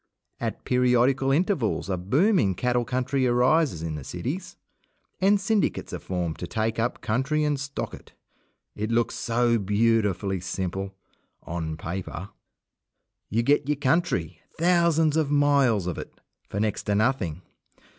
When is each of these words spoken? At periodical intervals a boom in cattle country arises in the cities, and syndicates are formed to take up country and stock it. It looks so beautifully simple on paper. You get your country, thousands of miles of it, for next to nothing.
At 0.39 0.65
periodical 0.65 1.31
intervals 1.31 1.87
a 1.87 1.95
boom 1.95 2.39
in 2.39 2.55
cattle 2.55 2.85
country 2.85 3.27
arises 3.27 3.83
in 3.83 3.93
the 3.93 4.03
cities, 4.03 4.57
and 5.19 5.39
syndicates 5.39 5.93
are 5.93 5.99
formed 5.99 6.39
to 6.39 6.47
take 6.47 6.79
up 6.79 7.01
country 7.01 7.43
and 7.43 7.59
stock 7.59 7.93
it. 7.93 8.13
It 8.75 8.89
looks 8.89 9.13
so 9.13 9.59
beautifully 9.59 10.39
simple 10.39 10.95
on 11.43 11.77
paper. 11.77 12.29
You 13.29 13.43
get 13.43 13.69
your 13.69 13.77
country, 13.77 14.41
thousands 14.57 15.17
of 15.17 15.29
miles 15.29 15.85
of 15.85 15.99
it, 15.99 16.19
for 16.49 16.59
next 16.59 16.85
to 16.85 16.95
nothing. 16.95 17.43